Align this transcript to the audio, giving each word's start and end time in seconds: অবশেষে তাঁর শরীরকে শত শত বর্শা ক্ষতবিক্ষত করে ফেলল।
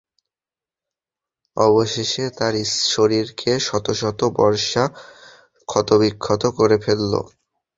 অবশেষে 1.57 2.23
তাঁর 2.37 2.55
শরীরকে 2.91 3.51
শত 3.67 3.87
শত 4.01 4.19
বর্শা 4.37 4.83
ক্ষতবিক্ষত 5.69 6.43
করে 6.57 6.77
ফেলল। 6.85 7.13